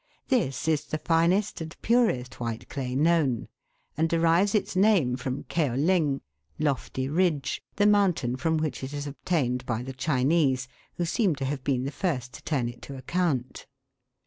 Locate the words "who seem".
10.95-11.35